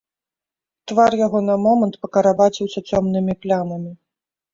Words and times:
Твар 0.91 1.11
яго 1.25 1.41
на 1.49 1.57
момант 1.65 1.99
пакарабаціўся 2.05 2.79
цёмнымі 2.93 3.37
плямамі. 3.45 3.93